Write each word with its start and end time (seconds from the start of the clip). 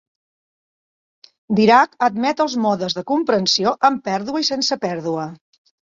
Dirac 1.59 1.93
admet 2.09 2.43
els 2.47 2.57
modes 2.65 2.99
de 3.01 3.07
comprensió 3.15 3.77
amb 3.91 4.05
pèrdua 4.13 4.47
i 4.47 4.53
sense 4.53 4.85
pèrdua. 4.89 5.33